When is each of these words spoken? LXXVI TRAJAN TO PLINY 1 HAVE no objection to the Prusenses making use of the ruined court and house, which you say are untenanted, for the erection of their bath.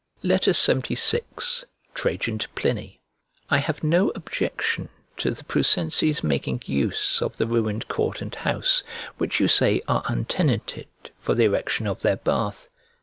LXXVI 0.23 1.65
TRAJAN 1.93 2.39
TO 2.39 2.49
PLINY 2.55 2.99
1 3.49 3.59
HAVE 3.59 3.83
no 3.83 4.09
objection 4.15 4.89
to 5.17 5.29
the 5.29 5.43
Prusenses 5.43 6.23
making 6.23 6.63
use 6.65 7.21
of 7.21 7.37
the 7.37 7.45
ruined 7.45 7.87
court 7.87 8.19
and 8.19 8.33
house, 8.33 8.81
which 9.19 9.39
you 9.39 9.47
say 9.47 9.79
are 9.87 10.01
untenanted, 10.07 10.87
for 11.15 11.35
the 11.35 11.43
erection 11.45 11.85
of 11.85 12.01
their 12.01 12.17
bath. 12.17 12.67